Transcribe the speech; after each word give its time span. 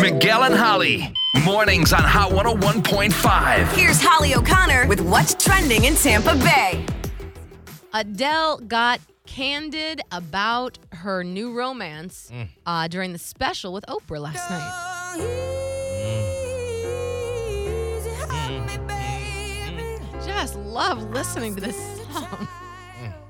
Miguel 0.00 0.44
and 0.44 0.54
Holly. 0.54 1.12
Mornings 1.44 1.92
on 1.92 2.02
Hot 2.02 2.30
101.5. 2.32 3.72
Here's 3.72 4.00
Holly 4.00 4.34
O'Connor 4.34 4.86
with 4.86 5.02
what's 5.02 5.34
trending 5.34 5.84
in 5.84 5.94
Tampa 5.94 6.34
Bay. 6.36 6.86
Adele 7.92 8.60
got 8.60 8.98
candid 9.26 10.00
about 10.10 10.78
her 10.92 11.22
new 11.22 11.52
romance 11.52 12.32
uh, 12.64 12.88
during 12.88 13.12
the 13.12 13.18
special 13.18 13.74
with 13.74 13.84
Oprah 13.88 14.20
last 14.20 14.50
night. 14.50 14.86
Just 20.24 20.56
love 20.56 21.10
listening 21.10 21.54
to 21.56 21.60
this 21.60 21.76
song. 22.12 22.48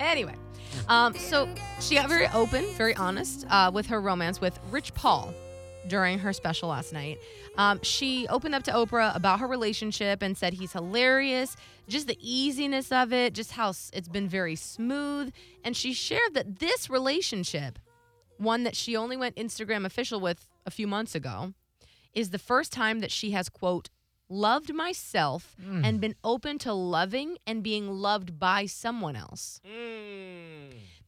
Anyway, 0.01 0.35
um, 0.89 1.15
so 1.15 1.47
she 1.79 1.95
got 1.95 2.09
very 2.09 2.27
open, 2.29 2.65
very 2.75 2.97
honest 2.97 3.47
uh, 3.51 3.71
with 3.73 3.87
her 3.87 4.01
romance 4.01 4.41
with 4.41 4.59
Rich 4.71 4.95
Paul 4.95 5.33
during 5.91 6.21
her 6.21 6.33
special 6.33 6.71
last 6.71 6.93
night. 6.95 7.19
Um, 7.59 7.81
she 7.83 8.27
opened 8.29 8.55
up 8.55 8.63
to 8.63 8.73
Oprah 8.73 9.15
about 9.15 9.41
her 9.41 9.47
relationship 9.47 10.23
and 10.23 10.39
said 10.39 10.55
he's 10.55 10.73
hilarious, 10.73 11.57
just 11.89 12.07
the 12.07 12.17
easiness 12.21 12.91
of 12.91 13.13
it, 13.13 13.35
just 13.35 13.53
how 13.53 13.69
it's 13.69 14.09
been 14.09 14.29
very 14.29 14.57
smooth. 14.57 15.33
And 15.65 15.77
she 15.77 15.93
shared 15.93 16.33
that 16.35 16.61
this 16.61 16.89
relationship, 16.89 17.79
one 18.39 18.63
that 18.63 18.77
she 18.77 18.97
only 18.97 19.17
went 19.19 19.37
Instagram 19.37 19.85
official 19.85 20.21
with 20.21 20.47
a 20.65 20.71
few 20.71 20.87
months 20.87 21.15
ago, 21.15 21.53
is 22.15 22.31
the 22.31 22.39
first 22.39 22.73
time 22.73 23.01
that 23.01 23.11
she 23.11 23.33
has, 23.33 23.49
quote, 23.49 23.91
loved 24.29 24.73
myself 24.73 25.57
and 25.85 26.01
been 26.01 26.15
open 26.23 26.57
to 26.59 26.73
loving 26.73 27.37
and 27.47 27.63
being 27.63 27.91
loved 27.91 28.39
by 28.39 28.65
someone 28.65 29.17
else. 29.17 29.61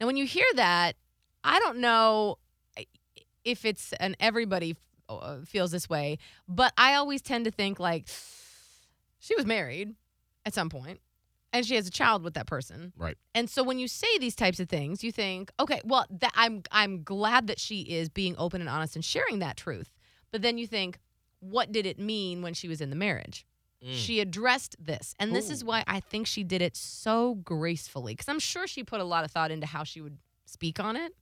Now, 0.00 0.06
when 0.08 0.16
you 0.16 0.26
hear 0.26 0.46
that, 0.56 0.96
I 1.44 1.60
don't 1.60 1.78
know 1.78 2.38
if 3.44 3.64
it's 3.64 3.92
an 3.94 4.16
everybody 4.20 4.76
uh, 5.08 5.38
feels 5.44 5.70
this 5.70 5.88
way, 5.88 6.18
but 6.48 6.72
I 6.76 6.94
always 6.94 7.22
tend 7.22 7.44
to 7.44 7.50
think 7.50 7.78
like 7.78 8.06
she 9.18 9.34
was 9.36 9.46
married 9.46 9.94
at 10.44 10.54
some 10.54 10.68
point 10.68 11.00
and 11.52 11.66
she 11.66 11.74
has 11.74 11.86
a 11.86 11.90
child 11.90 12.22
with 12.22 12.34
that 12.34 12.46
person. 12.46 12.92
Right. 12.96 13.16
And 13.34 13.48
so 13.48 13.62
when 13.62 13.78
you 13.78 13.88
say 13.88 14.18
these 14.18 14.34
types 14.34 14.58
of 14.60 14.68
things, 14.68 15.04
you 15.04 15.12
think, 15.12 15.52
okay, 15.60 15.80
well, 15.84 16.06
that 16.10 16.32
I'm 16.34 16.62
I'm 16.70 17.02
glad 17.02 17.46
that 17.48 17.58
she 17.58 17.82
is 17.82 18.08
being 18.08 18.34
open 18.38 18.60
and 18.60 18.70
honest 18.70 18.96
and 18.96 19.04
sharing 19.04 19.40
that 19.40 19.56
truth. 19.56 19.92
But 20.30 20.42
then 20.42 20.56
you 20.56 20.66
think, 20.66 20.98
what 21.40 21.72
did 21.72 21.86
it 21.86 21.98
mean 21.98 22.40
when 22.42 22.54
she 22.54 22.68
was 22.68 22.80
in 22.80 22.90
the 22.90 22.96
marriage? 22.96 23.46
She 23.84 24.20
addressed 24.20 24.76
this. 24.78 25.12
And 25.18 25.34
this 25.34 25.50
is 25.50 25.64
why 25.64 25.82
I 25.88 25.98
think 25.98 26.28
she 26.28 26.44
did 26.44 26.62
it 26.62 26.76
so 26.76 27.34
gracefully 27.34 28.12
because 28.12 28.28
I'm 28.28 28.38
sure 28.38 28.68
she 28.68 28.84
put 28.84 29.00
a 29.00 29.04
lot 29.04 29.24
of 29.24 29.32
thought 29.32 29.50
into 29.50 29.66
how 29.66 29.82
she 29.82 30.00
would 30.00 30.18
speak 30.46 30.78
on 30.78 30.94
it. 30.94 31.12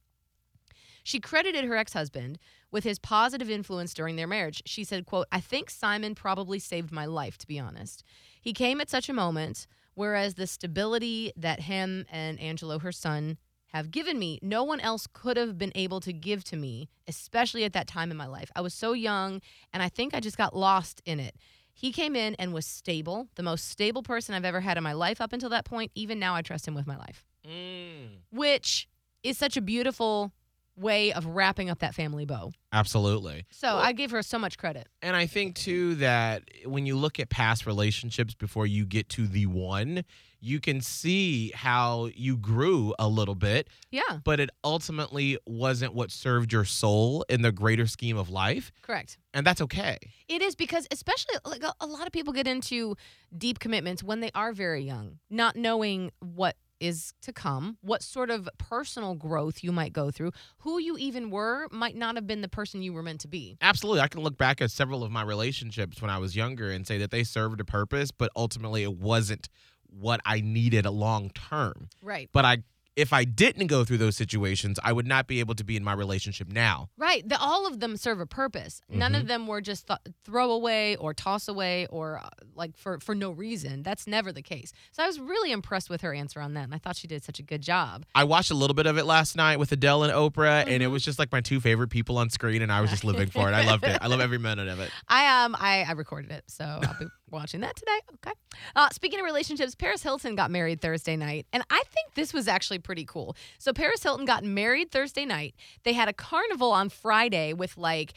She 1.11 1.19
credited 1.19 1.65
her 1.65 1.75
ex-husband 1.75 2.39
with 2.71 2.85
his 2.85 3.01
positive 3.01 3.51
influence 3.51 3.93
during 3.93 4.15
their 4.15 4.29
marriage. 4.29 4.63
She 4.65 4.85
said, 4.85 5.07
quote, 5.07 5.27
I 5.33 5.41
think 5.41 5.69
Simon 5.69 6.15
probably 6.15 6.61
saved 6.61 6.93
my 6.93 7.05
life, 7.05 7.37
to 7.39 7.49
be 7.49 7.59
honest. 7.59 8.05
He 8.41 8.53
came 8.53 8.81
at 8.81 8.89
such 8.89 9.09
a 9.09 9.13
moment, 9.13 9.67
whereas 9.95 10.35
the 10.35 10.47
stability 10.47 11.33
that 11.37 11.63
him 11.63 12.07
and 12.13 12.39
Angelo, 12.39 12.79
her 12.79 12.93
son, 12.93 13.39
have 13.73 13.91
given 13.91 14.21
me, 14.21 14.39
no 14.41 14.63
one 14.63 14.79
else 14.79 15.09
could 15.13 15.37
have 15.37 15.59
been 15.59 15.73
able 15.75 15.99
to 15.99 16.13
give 16.13 16.45
to 16.45 16.57
me, 16.57 16.89
especially 17.09 17.65
at 17.65 17.73
that 17.73 17.89
time 17.89 18.13
in 18.13 18.17
my 18.17 18.29
life. 18.29 18.53
I 18.55 18.61
was 18.61 18.73
so 18.73 18.93
young, 18.93 19.41
and 19.73 19.83
I 19.83 19.89
think 19.89 20.15
I 20.15 20.21
just 20.21 20.39
got 20.39 20.55
lost 20.55 21.03
in 21.05 21.19
it. 21.19 21.35
He 21.73 21.91
came 21.91 22.15
in 22.15 22.37
and 22.37 22.55
was 22.55 22.67
stable, 22.67 23.27
the 23.35 23.43
most 23.43 23.69
stable 23.69 24.05
person 24.05 24.37
I've 24.37 24.45
ever 24.45 24.61
had 24.61 24.77
in 24.77 24.85
my 24.85 24.93
life 24.93 25.21
up 25.21 25.33
until 25.33 25.49
that 25.49 25.65
point. 25.65 25.91
Even 25.97 26.21
now, 26.21 26.37
I 26.37 26.43
trust 26.43 26.69
him 26.69 26.75
with 26.75 26.87
my 26.87 26.97
life, 26.97 27.25
mm. 27.45 28.19
which 28.31 28.89
is 29.25 29.37
such 29.37 29.57
a 29.57 29.61
beautiful 29.61 30.31
way 30.77 31.13
of 31.13 31.27
wrapping 31.27 31.69
up 31.69 31.81
that 31.81 31.95
family 31.95 32.25
bow. 32.25 32.53
Absolutely. 32.73 33.45
So 33.51 33.77
I 33.77 33.93
give 33.93 34.11
her 34.13 34.23
so 34.23 34.39
much 34.39 34.57
credit. 34.57 34.89
And 35.03 35.15
I 35.15 35.27
think 35.27 35.57
too 35.57 35.97
that 35.97 36.45
when 36.65 36.87
you 36.87 36.97
look 36.97 37.21
at 37.21 37.29
past 37.29 37.67
relationships 37.67 38.35
before 38.35 38.67
you 38.67 38.87
get 38.87 39.09
to 39.11 39.27
the 39.27 39.47
one, 39.47 40.05
you 40.41 40.59
can 40.59 40.81
see 40.81 41.51
how 41.55 42.09
you 42.15 42.39
grew 42.39 42.95
a 42.99 43.07
little 43.09 43.35
bit, 43.35 43.69
Yeah, 43.91 44.21
but 44.25 44.41
it 44.41 44.49
ultimately 44.65 45.37
wasn't 45.47 45.93
what 45.95 46.11
served 46.11 46.51
your 46.51 46.65
soul 46.65 47.27
in 47.29 47.43
the 47.43 47.53
greater 47.53 47.87
scheme 47.87 48.17
of 48.17 48.31
life. 48.31 48.73
correct. 48.81 49.19
And 49.35 49.47
that's 49.47 49.61
okay. 49.61 49.99
It 50.29 50.41
is 50.41 50.55
because, 50.57 50.87
especially, 50.91 51.35
like 51.45 51.63
a, 51.63 51.75
a 51.81 51.87
lot 51.87 52.07
of 52.07 52.13
people 52.13 52.33
get 52.33 52.47
into 52.47 52.97
deep 53.37 53.59
commitments 53.59 54.03
when 54.03 54.21
they 54.21 54.31
are 54.35 54.53
very 54.55 54.83
young, 54.83 55.19
not 55.29 55.57
knowing 55.57 56.11
what 56.21 56.57
is 56.81 57.13
to 57.23 57.33
come, 57.33 57.77
what 57.83 58.03
sort 58.03 58.31
of 58.31 58.49
personal 58.59 59.15
growth 59.15 59.63
you 59.63 59.71
might 59.71 59.93
go 59.93 60.11
through, 60.11 60.33
who 60.59 60.79
you 60.79 60.97
even 60.99 61.31
were 61.31 61.69
might 61.71 61.95
not 61.95 62.17
have 62.17 62.27
been 62.27 62.41
the 62.41 62.49
person 62.49 62.83
you 62.83 62.93
were 62.93 63.03
meant 63.03 63.21
to 63.21 63.29
be. 63.29 63.57
Absolutely. 63.61 64.01
I 64.01 64.09
can 64.09 64.23
look 64.23 64.39
back 64.39 64.61
at 64.61 64.71
several 64.71 65.05
of 65.05 65.11
my 65.11 65.23
relationships 65.23 66.01
when 66.01 66.11
I 66.11 66.19
was 66.19 66.35
younger 66.35 66.71
and 66.71 66.87
say 66.87 66.99
that 66.99 67.11
they 67.11 67.25
served 67.25 67.61
a 67.61 67.65
purpose, 67.65 68.11
but 68.11 68.31
ultimately 68.35 68.83
it 68.83 68.97
wasn't 68.97 69.49
what 69.87 70.21
I 70.25 70.41
needed 70.41 70.87
long 70.87 71.31
term. 71.31 71.89
Right. 72.03 72.29
But 72.33 72.45
I 72.45 72.59
if 73.01 73.13
I 73.13 73.25
didn't 73.25 73.67
go 73.69 73.85
through 73.85 73.99
those 73.99 74.17
situations, 74.17 74.79
I 74.85 74.93
would 74.93 75.07
not 75.07 75.27
be 75.27 75.41
able 75.41 75.55
to 75.57 75.65
be 75.65 75.77
in 75.77 75.85
my 75.85 75.93
relationship 75.93 76.49
now. 76.49 76.89
Right. 76.97 77.27
The, 77.29 77.39
all 77.39 77.67
of 77.67 77.81
them 77.81 77.97
serve 77.97 78.21
a 78.21 78.27
purpose. 78.27 78.81
None 78.89 79.15
of 79.15 79.27
them 79.27 79.47
were 79.47 79.61
just 79.61 79.87
th- 79.87 79.99
throw 80.25 80.51
away 80.53 80.97
or 80.97 81.15
toss 81.15 81.49
away 81.49 81.87
or 81.91 82.19
uh, 82.23 82.29
like 82.55 82.77
for, 82.77 83.01
for 83.01 83.15
no 83.15 83.31
reason. 83.31 83.83
That's 83.83 84.07
never 84.07 84.33
the 84.33 84.43
case. 84.43 84.73
So 84.93 85.03
I 85.03 85.07
was 85.07 85.19
really 85.19 85.51
impressed 85.53 85.89
with 85.91 86.03
her 86.03 86.13
answer 86.15 86.41
on 86.41 86.55
that. 86.55 86.65
And 86.65 86.75
I 86.75 86.79
thought 86.79 86.97
she 86.97 87.07
did 87.09 87.25
such 87.25 87.39
a 87.39 87.43
good 87.43 87.63
job. 87.63 88.05
I 88.15 88.25
watched 88.25 88.51
a 88.51 88.55
little 88.55 88.75
bit 88.75 88.87
of 88.87 88.99
it 88.99 89.05
last 89.05 89.37
night 89.37 89.59
with 89.59 89.73
Adele 89.73 90.03
and 90.05 90.13
Oprah, 90.13 90.63
and 90.63 90.71
it 90.71 90.81
Mm-hmm. 90.81 90.93
was 90.93 91.05
just 91.05 91.19
like 91.19 91.31
my 91.33 91.41
two 91.41 91.61
favorite 91.61 91.89
people 91.89 92.19
on 92.19 92.31
screen, 92.31 92.63
and 92.63 92.73
I 92.73 92.81
was 92.81 92.91
just 92.91 93.05
living 93.05 93.29
for 93.29 93.49
it. 93.49 93.53
I 93.53 93.65
loved 93.65 93.85
it. 93.85 93.99
I 94.01 94.07
love 94.09 94.21
every 94.21 94.39
minute 94.39 94.67
of 94.69 94.81
it. 94.81 94.91
I 95.09 95.45
um 95.45 95.57
I, 95.59 95.85
I 95.89 95.93
recorded 95.93 96.31
it, 96.33 96.45
so 96.49 96.65
I'll 96.65 96.97
be 96.99 97.07
watching 97.31 97.61
that 97.61 97.77
today. 97.77 97.99
Okay. 98.27 98.35
Uh, 98.75 98.89
speaking 98.91 99.21
of 99.21 99.25
relationships, 99.25 99.75
Paris 99.75 100.03
Hilton 100.03 100.35
got 100.35 100.51
married 100.51 100.81
Thursday 100.81 101.17
night, 101.17 101.47
and 101.53 101.63
I 101.71 101.83
think 101.95 102.15
this 102.15 102.33
was 102.35 102.49
actually 102.49 102.79
pretty 102.81 102.90
cool. 103.07 103.37
So 103.59 103.73
Paris 103.73 104.03
Hilton 104.03 104.25
got 104.25 104.45
married 104.45 104.91
Thursday 104.91 105.25
night. 105.25 105.55
They 105.85 105.93
had 105.93 106.09
a 106.09 106.13
carnival 106.13 106.73
on 106.73 106.89
Friday 106.89 107.53
with 107.53 107.77
like 107.77 108.13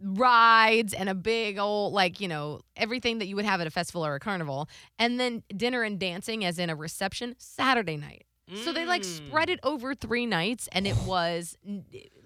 rides 0.00 0.92
and 0.92 1.08
a 1.08 1.14
big 1.14 1.58
old 1.58 1.94
like 1.94 2.20
you 2.20 2.28
know 2.28 2.60
everything 2.76 3.18
that 3.18 3.26
you 3.26 3.36
would 3.36 3.46
have 3.46 3.62
at 3.62 3.66
a 3.66 3.70
festival 3.70 4.04
or 4.04 4.14
a 4.14 4.20
carnival, 4.20 4.68
and 4.98 5.18
then 5.18 5.42
dinner 5.56 5.82
and 5.82 5.98
dancing 5.98 6.44
as 6.44 6.58
in 6.58 6.70
a 6.70 6.76
reception 6.76 7.34
Saturday 7.38 7.96
night. 7.96 8.24
So 8.62 8.72
they 8.72 8.86
like 8.86 9.02
spread 9.02 9.50
it 9.50 9.58
over 9.64 9.94
three 9.96 10.24
nights, 10.24 10.68
and 10.70 10.86
it 10.86 10.96
was 11.04 11.56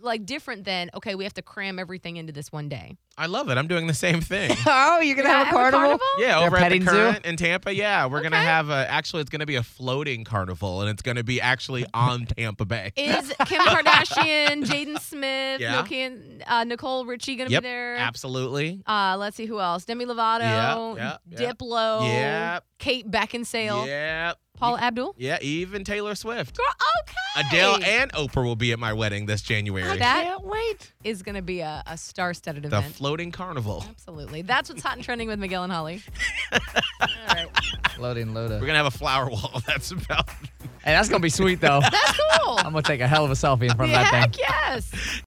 like 0.03 0.26
different 0.26 0.64
than 0.64 0.91
okay, 0.94 1.14
we 1.14 1.25
have 1.25 1.32
to 1.34 1.42
cram 1.42 1.78
everything 1.78 2.19
into 2.19 2.31
this 2.32 2.53
one 2.53 2.69
day. 2.69 2.97
I 3.16 3.25
love 3.26 3.48
it. 3.50 3.56
I'm 3.58 3.66
doing 3.66 3.86
the 3.86 3.94
same 3.94 4.20
thing. 4.20 4.50
Oh, 4.66 5.00
you're 5.00 5.16
gonna 5.16 5.28
You're 5.28 5.38
have 5.38 5.48
a 5.48 5.53
gonna 5.53 5.70
carnival? 5.70 5.98
Yeah, 6.19 6.38
They're 6.38 6.47
over 6.47 6.56
at 6.56 6.60
the 6.60 6.62
petting 6.64 6.82
zoo? 6.82 6.88
current 6.91 7.25
in 7.26 7.36
Tampa. 7.36 7.75
Yeah, 7.75 8.06
we're 8.06 8.22
gonna 8.22 8.36
have 8.36 8.69
a. 8.69 8.86
Actually, 8.91 9.22
it's 9.22 9.30
gonna 9.30 9.47
be 9.47 9.56
a 9.56 9.62
floating 9.62 10.25
carnival, 10.25 10.82
and 10.82 10.91
it's 10.91 11.00
gonna 11.03 11.25
be 11.25 11.41
actually 11.41 11.86
on 11.94 12.26
Tampa 12.26 12.66
Bay. 12.66 12.92
Is 12.97 13.32
Kim 13.47 13.62
Kardashian, 13.62 14.64
Jaden 14.64 15.00
Smith, 15.00 15.60
Yeah. 15.60 15.82
Nokia- 15.82 16.42
uh, 16.47 16.64
Nicole 16.64 17.06
Richie 17.06 17.36
gonna 17.36 17.48
Yep, 17.50 17.62
be 17.62 17.69
there? 17.69 17.97
Absolutely. 17.97 18.82
Uh, 18.86 19.16
let's 19.19 19.36
see 19.38 19.47
who 19.47 19.59
else. 19.59 19.86
Demi 19.86 20.04
Lovato, 20.04 20.41
Yeah, 20.41 20.94
yeah, 20.97 21.16
yeah. 21.30 21.53
Diplo, 21.53 22.06
Yep. 22.06 22.64
Kate 22.78 23.10
Beckinsale, 23.10 23.86
Yeah. 23.86 24.34
Paula 24.60 24.78
Abdul. 24.81 25.15
Yeah, 25.19 25.38
even 25.41 25.84
Taylor 25.84 26.15
Swift. 26.15 26.56
Girl, 26.56 26.66
okay. 27.00 27.48
Adele 27.48 27.82
and 27.84 28.12
Oprah 28.12 28.44
will 28.44 28.56
be 28.56 28.72
at 28.72 28.78
my 28.78 28.93
wedding 28.93 29.26
this 29.26 29.41
January. 29.43 29.98
That 29.98 30.25
Can't 30.25 30.44
wait. 30.44 30.93
is 31.03 31.22
gonna 31.22 31.43
be 31.43 31.60
a, 31.60 31.82
a 31.87 31.97
star-studded 31.97 32.65
the 32.65 32.69
event. 32.69 32.94
floating 32.94 33.32
carnival. 33.32 33.84
Absolutely. 33.88 34.43
That's 34.43 34.69
what's 34.69 34.82
hot 34.82 34.94
and 34.97 35.04
trending 35.04 35.28
with 35.28 35.38
Miguel 35.38 35.62
and 35.65 35.72
Holly. 35.72 36.03
All 36.53 36.59
right. 37.28 37.47
Loading, 37.98 38.34
load 38.34 38.50
We're 38.50 38.60
gonna 38.60 38.75
have 38.75 38.87
a 38.87 38.91
flower 38.91 39.28
wall. 39.31 39.62
That's 39.66 39.91
about. 39.91 40.28
Hey, 40.82 40.92
that's 40.92 41.10
gonna 41.10 41.21
be 41.21 41.28
sweet 41.28 41.60
though. 41.60 41.81
That's 41.81 42.19
cool. 42.38 42.56
I'm 42.59 42.72
gonna 42.72 42.81
take 42.82 43.03
a 43.03 43.06
hell 43.06 43.22
of 43.25 43.31
a 43.31 43.34
selfie 43.34 43.69
in 43.71 43.77
front 43.77 43.92
of 43.92 43.98
that 43.98 44.06
Heck 44.06 44.34
thing. 44.34 44.44
yes. 44.48 44.91